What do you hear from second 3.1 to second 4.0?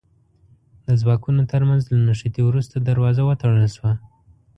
وتړل شوه.